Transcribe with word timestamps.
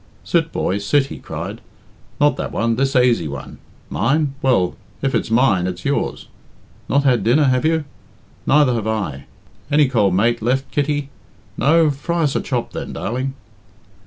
"Sit, 0.23 0.51
boy, 0.51 0.79
sit," 0.79 1.05
he 1.05 1.19
cried; 1.19 1.61
"not 2.19 2.35
that 2.35 2.51
one 2.51 2.75
this 2.75 2.95
aisy 2.95 3.27
one. 3.27 3.59
Mine? 3.87 4.33
Well, 4.41 4.75
if 5.03 5.13
it's 5.13 5.29
mine, 5.29 5.67
it's 5.67 5.85
yours. 5.85 6.27
Not 6.89 7.03
had 7.03 7.23
dinner, 7.23 7.43
have 7.43 7.65
you? 7.65 7.85
Neither 8.47 8.73
have 8.73 8.87
I. 8.87 9.25
Any 9.69 9.87
cold 9.87 10.15
mate 10.15 10.41
left, 10.41 10.71
Kitty? 10.71 11.11
No? 11.55 11.91
Fry 11.91 12.23
us 12.23 12.35
a 12.35 12.41
chop, 12.41 12.71
then, 12.73 12.93
darling." 12.93 13.35